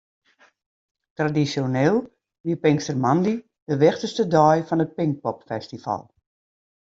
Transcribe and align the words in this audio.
Tradisjoneel 1.17 1.99
wie 2.45 2.55
pinkstermoandei 2.63 3.35
de 3.67 3.75
wichtichste 3.83 4.23
dei 4.35 4.57
fan 4.67 4.83
it 4.85 4.95
Pinkpopfestival. 4.97 6.03